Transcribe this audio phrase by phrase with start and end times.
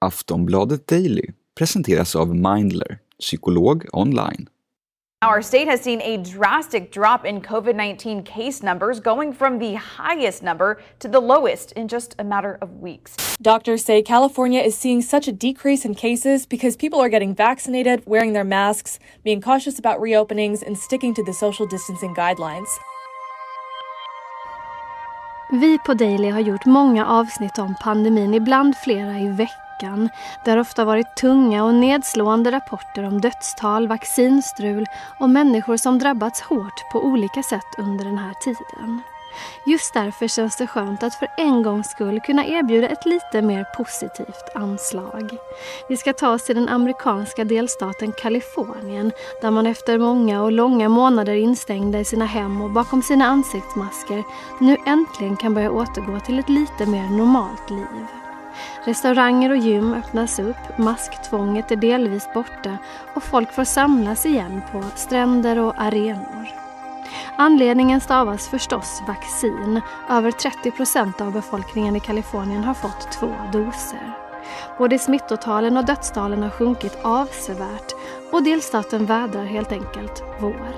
[0.00, 4.48] Aftonbladet Daily presenteras av Mindler, psykolog online.
[5.22, 9.74] Our state has seen a drastic drop in COVID 19 case numbers, going from the
[9.74, 13.16] highest number to the lowest in just a matter of weeks.
[13.42, 18.02] Doctors say California is seeing such a decrease in cases because people are getting vaccinated,
[18.06, 22.68] wearing their masks, being cautious about reopenings, and sticking to the social distancing guidelines.
[25.50, 29.67] Vi på Daily har gjort många avsnitt om pandemin, ibland flera i veckan.
[30.44, 34.86] Det har ofta varit tunga och nedslående rapporter om dödstal, vaccinstrul
[35.20, 39.02] och människor som drabbats hårt på olika sätt under den här tiden.
[39.66, 43.64] Just därför känns det skönt att för en gångs skull kunna erbjuda ett lite mer
[43.76, 45.36] positivt anslag.
[45.88, 50.88] Vi ska ta oss till den amerikanska delstaten Kalifornien där man efter många och långa
[50.88, 54.24] månader instängda i sina hem och bakom sina ansiktsmasker
[54.60, 58.27] nu äntligen kan börja återgå till ett lite mer normalt liv.
[58.84, 62.78] Restauranger och gym öppnas upp, masktvånget är delvis borta
[63.14, 66.48] och folk får samlas igen på stränder och arenor.
[67.36, 69.80] Anledningen stavas förstås vaccin.
[70.10, 74.12] Över 30 procent av befolkningen i Kalifornien har fått två doser.
[74.78, 77.92] Både smittotalen och dödstalen har sjunkit avsevärt
[78.32, 80.74] och delstaten vädrar helt enkelt vår.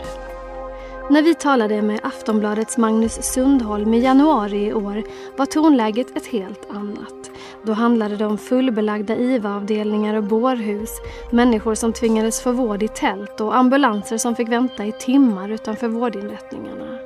[1.11, 5.03] När vi talade med Aftonbladets Magnus Sundholm i januari i år
[5.37, 7.20] var tonläget ett helt annat.
[7.63, 10.91] Då handlade det om fullbelagda IVA-avdelningar och bårhus,
[11.31, 15.89] människor som tvingades få vård i tält och ambulanser som fick vänta i timmar utanför
[15.89, 16.99] vårdinrättningarna.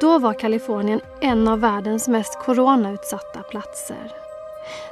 [0.00, 4.12] Då var Kalifornien en av världens mest coronautsatta platser.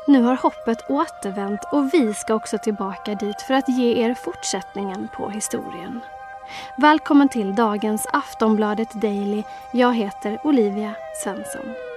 [0.06, 5.08] Nu har hoppet återvänt och vi ska också tillbaka dit för att ge er fortsättningen
[5.16, 6.00] på historien.
[6.76, 9.42] Välkommen till dagens Aftonbladet Daily.
[9.72, 11.91] Jag heter Olivia Svensson.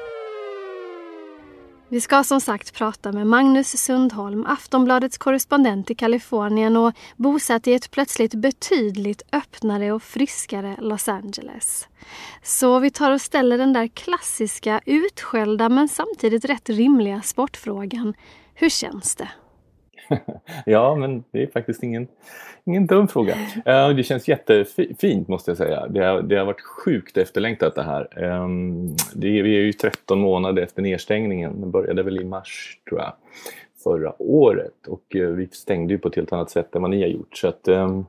[1.90, 7.74] Vi ska som sagt prata med Magnus Sundholm, Aftonbladets korrespondent i Kalifornien och bosatt i
[7.74, 11.88] ett plötsligt betydligt öppnare och friskare Los Angeles.
[12.44, 18.14] Så vi tar och ställer den där klassiska, utskällda men samtidigt rätt rimliga sportfrågan.
[18.54, 19.30] Hur känns det?
[20.66, 22.08] ja, men det är faktiskt ingen,
[22.66, 23.34] ingen dum fråga.
[23.34, 25.88] Uh, det känns jättefint måste jag säga.
[25.88, 28.24] Det har, det har varit sjukt efterlängtat det här.
[28.24, 31.62] Um, det är, vi är ju 13 månader efter nedstängningen.
[31.62, 33.14] Den började väl i mars tror jag
[33.84, 37.02] förra året och uh, vi stängde ju på ett helt annat sätt än vad ni
[37.02, 37.38] har gjort.
[37.38, 38.06] Så att, um,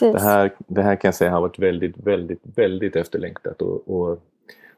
[0.00, 4.22] det, här, det här kan jag säga har varit väldigt, väldigt, väldigt efterlängtat och, och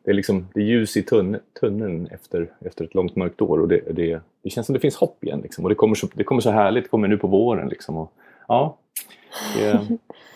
[0.04, 3.60] det är liksom det är ljus i tunneln, tunneln efter, efter ett långt mörkt år
[3.60, 5.40] och det, det, det känns som det finns hopp igen.
[5.40, 5.64] Liksom.
[5.64, 7.68] Och det kommer, så, det kommer så härligt, det kommer nu på våren.
[7.68, 7.96] Liksom.
[7.96, 8.12] Och,
[8.48, 8.76] ja,
[9.56, 9.72] det,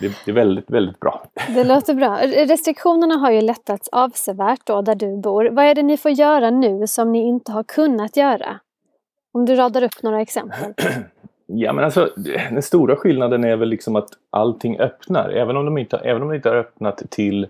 [0.01, 1.27] det, det, är väldigt, väldigt bra.
[1.55, 2.19] Det låter bra.
[2.23, 5.45] Restriktionerna har ju lättats avsevärt då där du bor.
[5.45, 8.61] Vad är det ni får göra nu som ni inte har kunnat göra?
[9.33, 10.75] Om du radar upp några exempel.
[11.49, 12.11] Ja, men alltså,
[12.51, 15.31] den stora skillnaden är väl liksom att allting öppnar.
[15.31, 17.47] Även om de inte, även om de inte har öppnat till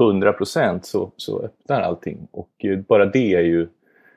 [0.00, 2.28] 100 procent så, så öppnar allting.
[2.30, 3.68] Och eh, bara det är ju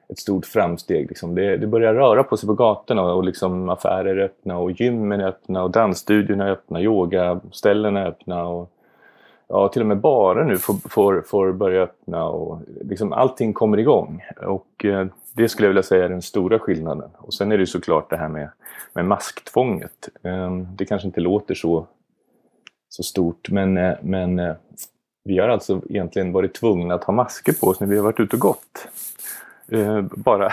[0.09, 1.07] ett stort framsteg.
[1.09, 1.35] Liksom.
[1.35, 5.21] Det, det, börjar röra på sig på gatorna och liksom affärer är öppna och gymmen
[5.21, 8.47] är öppna och dansstudiorna är öppna, yogaställena är öppna.
[8.47, 8.71] Och,
[9.47, 13.77] ja, till och med barer nu får, får, får börja öppna och liksom allting kommer
[13.77, 14.23] igång.
[14.41, 17.09] Och eh, det skulle jag vilja säga är den stora skillnaden.
[17.17, 18.49] Och sen är det såklart det här med,
[18.93, 20.09] med masktvånget.
[20.23, 21.87] Eh, det kanske inte låter så,
[22.89, 24.55] så stort men, eh, men eh,
[25.23, 28.19] vi har alltså egentligen varit tvungna att ha masker på oss när vi har varit
[28.19, 28.87] ute och gått.
[29.73, 30.51] Uh, bara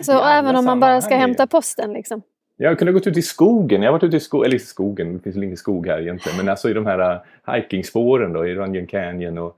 [0.00, 2.22] Så även om man bara ska hämta posten liksom?
[2.56, 3.82] Jag kunde gått ut i skogen.
[3.82, 6.00] Jag har varit ute i skogen, eller i skogen, det finns väl ingen skog här
[6.00, 6.38] egentligen.
[6.38, 9.56] Men alltså i de här uh, hikingspåren då, i Runyon Canyon och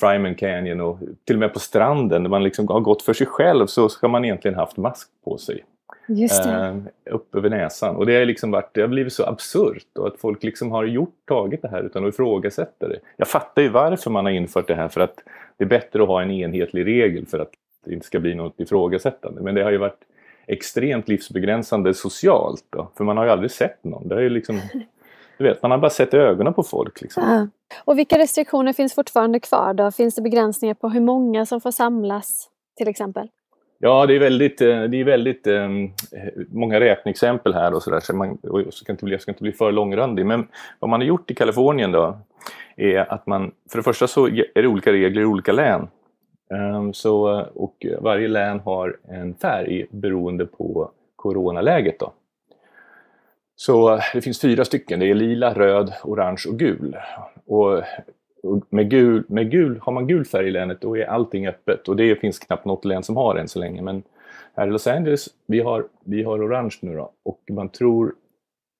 [0.00, 3.26] Fryman Canyon och till och med på stranden där man liksom har gått för sig
[3.26, 5.64] själv så ska man egentligen haft mask på sig.
[6.08, 6.50] Just det.
[6.50, 7.96] Eh, upp över näsan.
[7.96, 10.84] Och det har, liksom varit, det har blivit så absurt och att folk liksom har
[10.84, 12.98] gjort, tagit det här utan att ifrågasätta det.
[13.16, 15.22] Jag fattar ju varför man har infört det här för att
[15.56, 17.50] det är bättre att ha en enhetlig regel för att
[17.84, 19.42] det inte ska bli något ifrågasättande.
[19.42, 20.00] Men det har ju varit
[20.46, 22.64] extremt livsbegränsande socialt.
[22.70, 24.08] Då, för man har ju aldrig sett någon.
[24.08, 24.60] Det har ju liksom,
[25.38, 27.00] du vet, man har bara sett ögonen på folk.
[27.00, 27.22] Liksom.
[27.22, 27.48] Ja.
[27.84, 29.90] Och vilka restriktioner finns fortfarande kvar då?
[29.90, 33.28] Finns det begränsningar på hur många som får samlas till exempel?
[33.78, 35.92] Ja, det är väldigt, eh, det är väldigt um,
[36.48, 38.00] många räkneexempel här och sådär.
[38.00, 40.26] Så man, jag, ska inte bli, jag ska inte bli för långrandig.
[40.26, 42.18] Men vad man har gjort i Kalifornien då
[42.76, 45.88] är att man, för det första så är det olika regler i olika län.
[46.50, 51.98] Um, så, och varje län har en färg beroende på coronaläget.
[51.98, 52.12] Då.
[53.56, 55.00] Så det finns fyra stycken.
[55.00, 56.96] Det är lila, röd, orange och gul.
[57.46, 57.82] Och
[58.70, 61.96] med gul, med gul, har man gul färg i länet då är allting öppet och
[61.96, 63.82] det finns knappt något län som har än så länge.
[63.82, 64.02] Men
[64.56, 68.14] här i Los Angeles, vi har, vi har orange nu då och man tror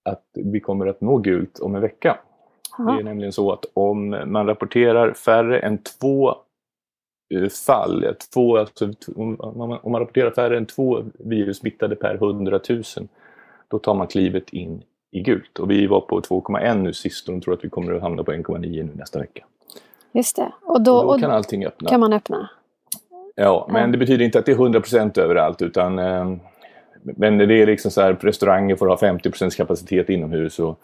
[0.05, 2.19] att vi kommer att nå gult om en vecka.
[2.79, 2.93] Aha.
[2.93, 6.35] Det är nämligen så att om man rapporterar färre än två
[7.35, 12.61] eh, fall, två, alltså, om, man, om man rapporterar färre än två virussmittade per 100
[12.69, 12.83] 000,
[13.69, 15.59] då tar man klivet in i gult.
[15.59, 18.25] Och vi var på 2,1 nu sist och de tror att vi kommer att hamna
[18.25, 19.45] på 1,9 nu nästa vecka.
[20.17, 20.53] Just det.
[20.63, 21.89] Och då, Och då kan allting öppna.
[21.89, 22.51] kan man öppna.
[23.35, 23.87] Ja, men Ja.
[23.89, 26.37] det betyder inte att det är 100% överallt utan eh,
[27.03, 30.81] men det är liksom så här, restauranger får ha 50% kapacitet inomhus och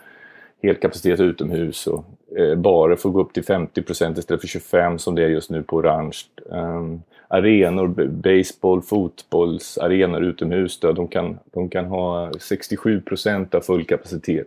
[0.62, 2.05] helkapacitet utomhus och
[2.38, 5.62] eh, barer får gå upp till 50% istället för 25 som det är just nu
[5.62, 6.17] på orange.
[6.44, 14.46] Um, arenor, baseball, fotbollsarenor utomhus då, de, kan, de kan ha 67% av full kapacitet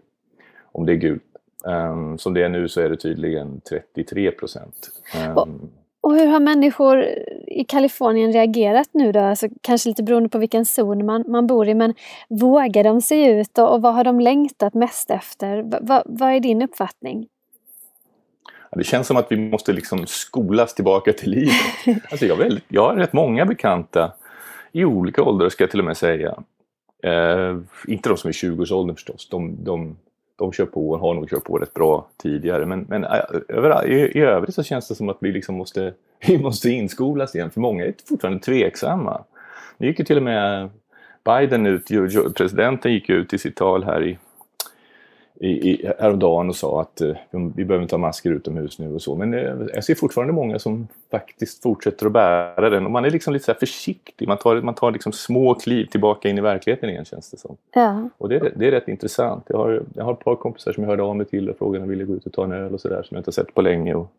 [0.71, 1.23] om det är gult.
[1.65, 3.61] Um, som det är nu så är det tydligen
[3.95, 4.59] 33%.
[5.37, 5.69] Um,
[6.01, 7.05] Och hur har människor
[7.47, 9.19] i Kalifornien reagerat nu då?
[9.19, 11.93] Alltså, kanske lite beroende på vilken zon man, man bor i, men
[12.29, 15.61] vågar de se ut och, och vad har de längtat mest efter?
[15.61, 17.27] Va, va, vad är din uppfattning?
[18.71, 21.53] Ja, det känns som att vi måste liksom skolas tillbaka till livet.
[22.11, 24.13] Alltså jag, väldigt, jag har rätt många bekanta
[24.71, 26.35] i olika åldrar ska jag till och med säga.
[27.03, 27.57] Eh,
[27.87, 29.29] inte de som är 20-årsåldern förstås.
[29.29, 29.97] De, de,
[30.35, 32.65] de kör på och har nog kört på rätt bra tidigare.
[32.65, 35.93] Men, men eh, i, i övrigt så känns det som att vi liksom måste,
[36.27, 37.51] vi måste inskolas igen.
[37.51, 39.23] För många är fortfarande tveksamma.
[39.77, 40.69] Nu gick ju till och med
[41.25, 41.87] Biden ut,
[42.35, 44.17] presidenten gick ut i sitt tal här i
[45.39, 47.15] i, i, häromdagen och sa att eh,
[47.55, 49.15] vi behöver inte ha masker utomhus nu och så.
[49.15, 53.09] Men eh, jag ser fortfarande många som faktiskt fortsätter att bära den och man är
[53.09, 54.27] liksom lite så här försiktig.
[54.27, 57.57] Man tar, man tar liksom små kliv tillbaka in i verkligheten igen känns det som.
[57.73, 59.45] Ja, Och det är, det är rätt intressant.
[59.47, 61.83] Jag har, jag har ett par kompisar som jag hörde av mig till och frågade
[61.83, 63.33] om de ville gå ut och ta en öl och sådär som jag inte har
[63.33, 63.95] sett på länge.
[63.95, 64.11] Och,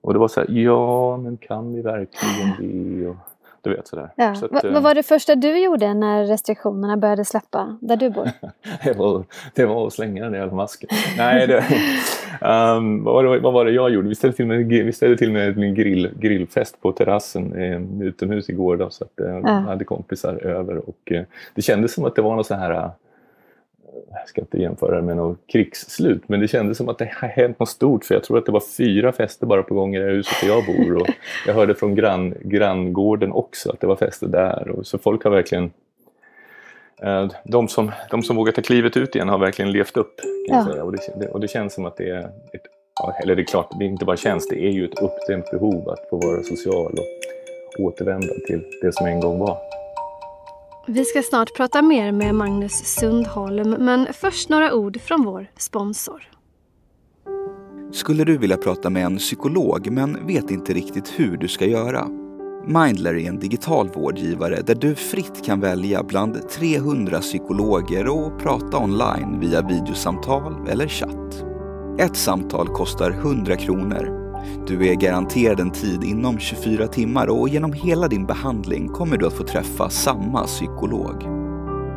[0.00, 3.08] och det var så här, ja men kan vi verkligen det?
[3.08, 3.16] Och,
[3.62, 4.10] du vet sådär.
[4.16, 4.34] ja.
[4.34, 8.10] Så att, eh, vad var det första du gjorde när restriktionerna började släppa, där du
[8.10, 8.30] bor?
[8.84, 9.24] det, var,
[9.54, 10.88] det var att slänga den jävla masken.
[11.16, 11.56] Nej, det,
[12.40, 14.08] um, vad, var det, vad var det jag gjorde?
[14.08, 18.48] Vi ställde till med, vi ställde till med en grill, grillfest på terrassen eh, utomhus
[18.48, 18.76] igår.
[18.76, 21.22] Då, så att, eh, jag hade kompisar över och eh,
[21.54, 22.90] det kändes som att det var något så här
[24.12, 27.28] jag ska inte jämföra det med något krigsslut, men det kändes som att det har
[27.28, 29.98] hänt något stort för jag tror att det var fyra fester bara på gång i
[29.98, 31.08] det här huset där jag bor och
[31.46, 35.30] jag hörde från grann, granngården också att det var fester där och så folk har
[35.30, 35.70] verkligen
[37.02, 40.20] eh, de som, de som vågar ta klivet ut igen har verkligen levt upp.
[40.48, 40.66] Ja.
[40.70, 40.84] säga.
[40.84, 42.66] Och, det, och det känns som att det är ett,
[43.22, 45.88] eller det är klart, det är inte bara känns, det är ju ett uppdämt behov
[45.88, 46.92] att få vara social
[47.78, 49.79] och återvända till det som en gång var.
[50.92, 56.22] Vi ska snart prata mer med Magnus Sundholm, men först några ord från vår sponsor.
[57.92, 62.08] Skulle du vilja prata med en psykolog men vet inte riktigt hur du ska göra?
[62.66, 68.78] Mindler är en digital vårdgivare där du fritt kan välja bland 300 psykologer och prata
[68.78, 71.44] online via videosamtal eller chatt.
[71.98, 74.19] Ett samtal kostar 100 kronor.
[74.66, 79.26] Du är garanterad en tid inom 24 timmar och genom hela din behandling kommer du
[79.26, 81.22] att få träffa samma psykolog.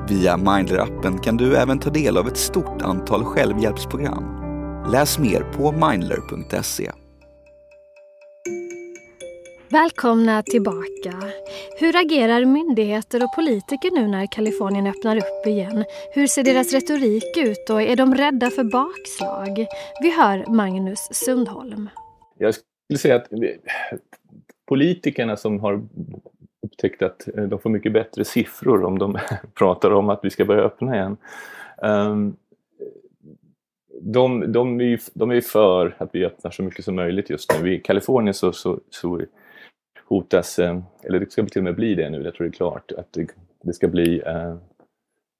[0.10, 4.24] Via Mindler-appen kan du även ta del av ett stort antal självhjälpsprogram.
[4.92, 6.92] Läs mer på mindler.se.
[9.70, 11.14] Välkomna tillbaka.
[11.80, 15.86] Hur agerar myndigheter och politiker nu när Kalifornien öppnar upp igen?
[16.14, 19.66] Hur ser deras retorik ut och är de rädda för bakslag?
[20.02, 21.90] Vi hör Magnus Sundholm.
[22.44, 23.28] Jag skulle säga att
[24.66, 25.82] politikerna som har
[26.62, 29.20] upptäckt att eh, de får mycket bättre siffror om de
[29.54, 31.18] pratar om att vi ska börja öppna igen.
[31.82, 32.36] Ehm,
[34.02, 37.30] de, de, är, ju, de är ju för att vi öppnar så mycket som möjligt
[37.30, 37.74] just nu.
[37.74, 39.22] I Kalifornien så, så, så
[40.06, 42.58] hotas, eh, eller det ska till och med bli det nu, jag tror det är
[42.58, 43.28] klart, att det,
[43.64, 44.56] det ska bli eh,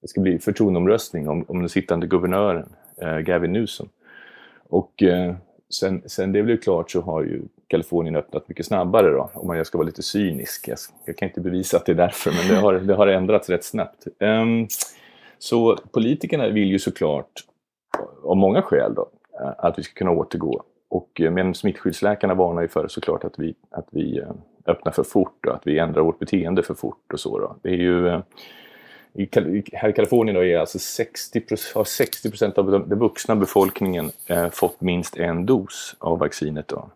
[0.02, 2.68] det ska bli förtroendeomröstning om, om den sittande guvernören,
[3.24, 3.88] Gavin Newsom.
[4.68, 5.02] Och
[5.74, 9.64] sen, sen det blev klart så har ju Kalifornien öppnat mycket snabbare då, om man
[9.64, 10.68] ska vara lite cynisk.
[10.68, 13.50] Jag, jag kan inte bevisa att det är därför, men det har, det har ändrats
[13.50, 14.06] rätt snabbt.
[14.20, 14.68] Um,
[15.38, 17.32] så politikerna vill ju såklart,
[18.22, 19.08] av många skäl då,
[19.40, 20.62] eh, att vi ska kunna återgå.
[20.88, 24.30] Och, eh, men smittskyddsläkarna varnar ju för såklart att vi, att vi eh,
[24.66, 27.38] öppnar för fort och att vi ändrar vårt beteende för fort och så.
[27.38, 27.56] Då.
[27.62, 28.20] Det är ju,
[29.14, 29.28] i,
[29.72, 31.42] här i Kalifornien då är alltså 60
[31.74, 36.68] har 60 procent av den, den vuxna befolkningen eh, fått minst en dos av vaccinet.
[36.68, 36.90] Då.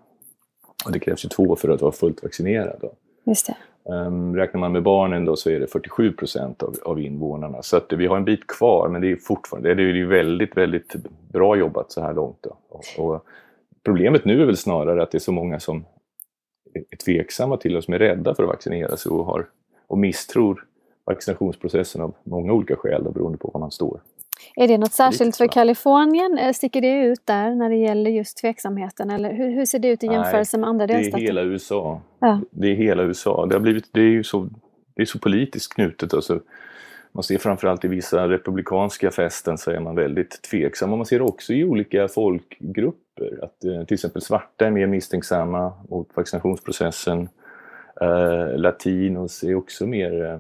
[0.85, 2.79] Och det krävs ju två för att vara fullt vaccinerad.
[2.81, 2.93] Då.
[3.25, 3.57] Just det.
[3.93, 7.63] Um, räknar man med barnen då så är det 47 procent av, av invånarna.
[7.63, 10.57] Så att vi har en bit kvar men det är fortfarande det är ju väldigt,
[10.57, 10.97] väldigt
[11.33, 12.39] bra jobbat så här långt.
[12.41, 12.57] Då.
[12.69, 13.25] Och, och
[13.85, 15.85] problemet nu är väl snarare att det är så många som
[16.91, 19.47] är tveksamma till och som är rädda för att vaccinera sig och, har,
[19.87, 20.65] och misstror
[21.09, 24.01] vaccinationsprocessen av många olika skäl då, beroende på var man står.
[24.57, 26.39] Är det något särskilt för Kalifornien?
[26.39, 29.11] Eh, sticker det ut där när det gäller just tveksamheten?
[29.11, 31.19] Eller hur, hur ser det ut i jämförelse Nej, med andra delstater?
[31.19, 32.01] Det är hela USA.
[32.19, 32.41] Ja.
[32.51, 33.47] Det är hela USA.
[33.47, 34.49] Det, har blivit, det är ju så,
[34.97, 36.15] det är så politiskt knutet.
[36.15, 36.41] Alltså,
[37.13, 40.93] man ser framförallt i vissa republikanska fästen så är man väldigt tveksam.
[40.93, 45.73] Och man ser också i olika folkgrupper att eh, till exempel svarta är mer misstänksamma
[45.89, 47.29] mot vaccinationsprocessen.
[48.01, 50.39] Eh, latinos är också mer eh,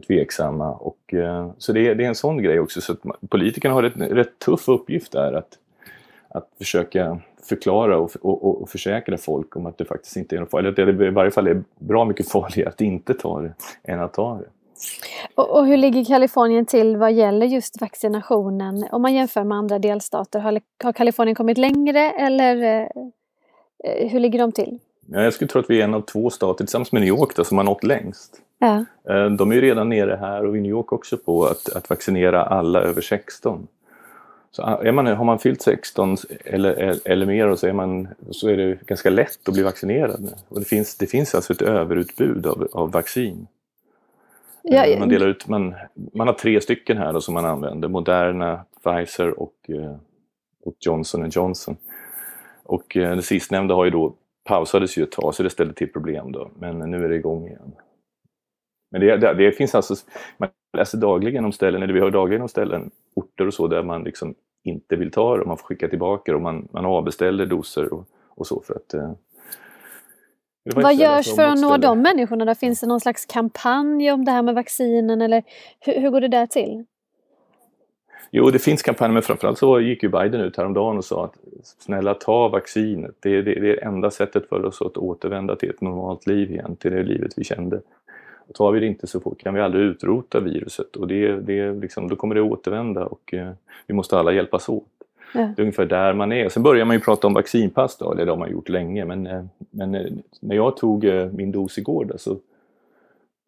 [0.00, 0.70] tveksamma.
[0.70, 2.80] Och, eh, så det är, det är en sån grej också.
[2.80, 2.96] Så
[3.28, 5.58] politikerna har en rätt tuff uppgift där att,
[6.28, 10.50] att försöka förklara och, och, och, försäkra folk om att det faktiskt inte är något
[10.50, 10.78] farligt.
[10.78, 14.00] Eller att det i varje fall är bra mycket farligare att inte ta det än
[14.00, 14.46] att ta det.
[15.34, 18.86] Och, och, hur ligger Kalifornien till vad gäller just vaccinationen?
[18.92, 22.80] Om man jämför med andra delstater, har, har Kalifornien kommit längre eller
[23.84, 24.78] eh, hur ligger de till?
[25.06, 27.36] Ja, jag skulle tro att vi är en av två stater tillsammans med New York
[27.36, 28.40] då, som har nått längst.
[28.62, 28.84] Ja.
[29.08, 31.90] Eh, de är ju redan nere här och i New York också på att, att
[31.90, 33.66] vaccinera alla över 16.
[34.50, 38.56] Så är man, har man fyllt 16 eller, eller mer så är, man, så är
[38.56, 40.34] det ganska lätt att bli vaccinerad.
[40.48, 43.46] Och det, finns, det finns alltså ett överutbud av, av vaccin.
[44.62, 45.74] Ja, Eh, man, delar ut, man,
[46.14, 47.88] man har tre stycken här då som man använder.
[47.88, 49.96] Moderna, Pfizer och, eh,
[50.64, 51.76] och Johnson Johnson.
[52.62, 54.14] Och det sistnämnda har ju då
[54.44, 56.50] pausades ju ett tag så det ställde till problem då.
[56.58, 57.72] Men nu är det igång igen.
[58.92, 59.94] Men det, det, det finns alltså,
[60.36, 63.82] man läser dagligen om ställen, eller vi hör dagligen om ställen, orter och så där
[63.82, 64.34] man liksom
[64.64, 67.92] inte vill ta det och man får skicka tillbaka det och man, man avbeställer doser
[67.92, 69.12] och, och så för att eh,
[70.64, 72.44] vad görs för att nå de människorna?
[72.44, 72.54] Då?
[72.54, 75.42] Finns det någon slags kampanj om det här med vaccinen eller
[75.80, 76.84] hur, hur går det där till?
[78.34, 81.34] Jo, det finns kampanjer, men framförallt så gick ju Biden ut häromdagen och sa att
[81.62, 83.14] snälla ta vaccinet.
[83.20, 86.50] Det är det, det är enda sättet för oss att återvända till ett normalt liv
[86.50, 87.80] igen, till det livet vi kände.
[88.54, 92.08] Tar vi det inte så fort kan vi aldrig utrota viruset och det, det liksom,
[92.08, 93.50] då kommer det återvända och eh,
[93.86, 94.84] vi måste alla hjälpas åt.
[95.34, 95.40] Ja.
[95.40, 96.48] Det är ungefär där man är.
[96.48, 99.04] Sen börjar man ju prata om vaccinpass då, eller det har man gjort länge.
[99.04, 100.06] Men, eh, men eh,
[100.40, 102.36] när jag tog eh, min dos igår då, så,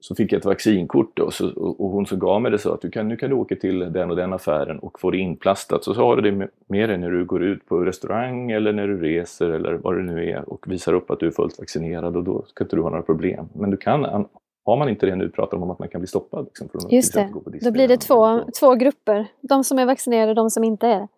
[0.00, 2.80] så fick jag ett vaccinkort då, så, och hon som gav mig det sa att
[2.80, 5.84] du kan, nu kan du åka till den och den affären och få det inplastat.
[5.84, 8.88] Så, så har du det med dig när du går ut på restaurang eller när
[8.88, 12.16] du reser eller vad det nu är och visar upp att du är fullt vaccinerad
[12.16, 13.48] och då ska inte du ha några problem.
[13.52, 14.26] Men du kan
[14.64, 16.44] har man inte det nu pratar de om att man kan bli stoppad.
[16.44, 17.30] Liksom, från Just det,
[17.62, 19.26] då blir det två, två grupper.
[19.40, 21.08] De som är vaccinerade och de som inte är.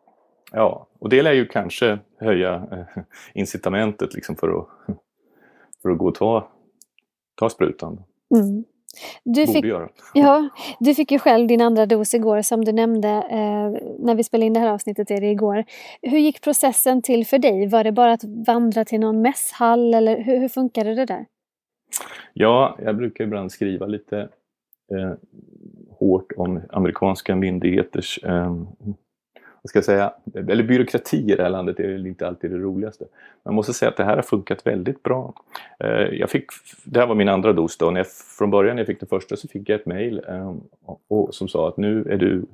[0.52, 3.02] Ja, och det lär ju kanske höja eh,
[3.34, 4.66] incitamentet liksom för, att,
[5.82, 6.48] för att gå och ta,
[7.34, 8.02] ta sprutan.
[8.34, 8.64] Mm.
[9.24, 9.64] Du fick.
[10.14, 10.48] Ja,
[10.80, 14.46] du fick ju själv din andra dos igår som du nämnde eh, när vi spelade
[14.46, 15.64] in det här avsnittet är det igår.
[16.02, 17.66] Hur gick processen till för dig?
[17.66, 21.26] Var det bara att vandra till någon mässhall eller hur, hur funkade det där?
[22.32, 24.28] Ja, jag brukar ibland skriva lite
[24.92, 25.12] eh,
[25.90, 28.54] hårt om amerikanska myndigheters eh,
[29.66, 33.04] vad ska jag säga, eller byråkrati i det här landet är inte alltid det roligaste.
[33.44, 35.34] Man måste säga att det här har funkat väldigt bra.
[35.78, 36.44] Eh, jag fick,
[36.84, 37.90] det här var min andra dos då.
[37.90, 38.06] När jag,
[38.38, 40.54] från början när jag fick det första så fick jag ett mail eh,
[41.30, 42.44] som sa att nu är du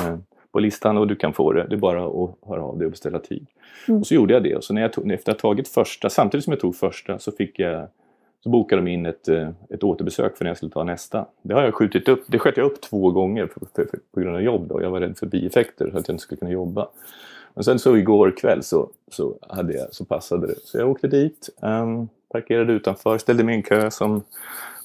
[0.00, 0.16] eh,
[0.52, 1.66] på listan och du kan få det.
[1.68, 3.46] Det är bara att höra av dig och beställa tid.
[3.88, 4.00] Mm.
[4.00, 4.56] Och så gjorde jag det.
[4.56, 7.18] Och så när jag tog, efter att ha tagit första, samtidigt som jag tog första
[7.18, 7.88] så fick jag
[8.42, 11.26] så bokade de in ett, eh, ett återbesök för när jag skulle ta nästa.
[11.42, 12.24] Det har jag skjutit upp.
[12.26, 14.68] Det sköt jag upp två gånger för, för, för, på grund av jobb.
[14.68, 14.82] Då.
[14.82, 16.88] Jag var rädd för bieffekter så att jag inte skulle kunna jobba.
[17.54, 20.54] Men sen så igår kväll så, så, hade jag, så passade det.
[20.64, 24.22] Så jag åkte dit, um, parkerade utanför, ställde mig i en kö som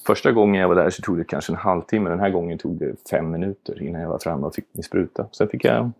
[0.06, 2.10] Första gången jag var där så tog det kanske en halvtimme.
[2.10, 5.26] Den här gången tog det fem minuter innan jag var framme och fick min spruta.
[5.32, 5.90] Sen fick jag,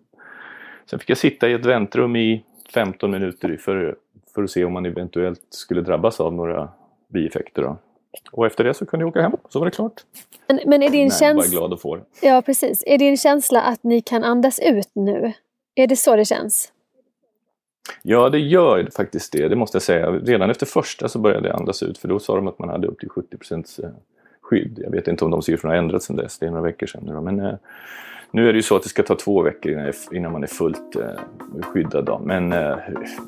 [0.91, 2.45] sen fick jag sitta i ett väntrum i
[2.75, 3.97] 15 minuter för,
[4.35, 6.69] för att se om man eventuellt skulle drabbas av några
[7.09, 7.63] bieffekter.
[7.63, 7.79] Då.
[8.33, 10.05] Och efter det så kunde jag åka hem, så var det klart.
[10.49, 11.69] Men, men är din känsla...
[11.69, 12.05] glad.
[12.23, 12.85] Ja, precis.
[12.87, 15.33] Är din känsla att ni kan andas ut nu?
[15.75, 16.73] Är det så det känns?
[18.03, 20.11] Ja, det gör faktiskt det, det måste jag säga.
[20.11, 22.87] Redan efter första så började jag andas ut, för då sa de att man hade
[22.87, 23.37] upp till 70
[23.83, 23.89] eh,
[24.41, 24.79] skydd.
[24.83, 27.03] Jag vet inte om de siffrorna har ändrats sedan dess, det är några veckor sedan
[27.07, 27.21] nu.
[27.21, 27.55] Men eh,
[28.31, 30.97] nu är det ju så att det ska ta två veckor innan man är fullt
[30.97, 32.05] eh, skyddad.
[32.05, 32.21] Då.
[32.25, 32.77] Men, eh,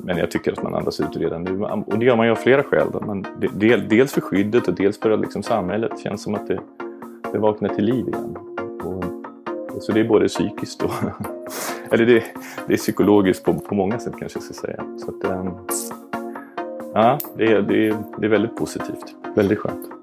[0.03, 1.63] men jag tycker att man andas ut redan nu.
[1.63, 2.87] Och det gör man ju av flera skäl.
[2.93, 2.99] Då.
[2.99, 6.59] Man, del, dels för skyddet och dels för att liksom samhället känns som att det,
[7.33, 8.37] det vaknar till liv igen.
[8.83, 10.91] Och, så det är både psykiskt och
[11.91, 12.23] eller det,
[12.67, 14.83] det är psykologiskt på, på många sätt kanske jag ska säga.
[14.97, 15.51] Så att, eh,
[16.93, 19.15] ja, det, är, det, är, det är väldigt positivt.
[19.35, 19.98] Väldigt skönt.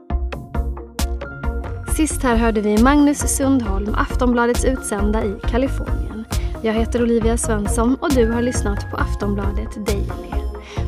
[1.97, 6.25] Sist här hörde vi Magnus Sundholm, Aftonbladets utsända i Kalifornien.
[6.63, 10.45] Jag heter Olivia Svensson och du har lyssnat på Aftonbladet Daily.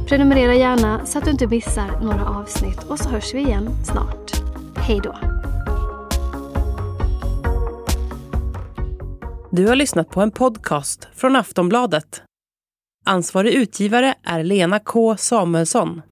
[0.08, 4.32] Prenumerera gärna så att du inte missar några avsnitt och så hörs vi igen snart.
[4.76, 5.16] Hej då!
[9.50, 12.22] Du har lyssnat på en podcast från Aftonbladet.
[13.06, 16.02] Ansvarig utgivare är Lena K Samuelsson.